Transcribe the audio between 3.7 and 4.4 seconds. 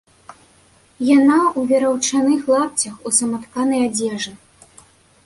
адзежы.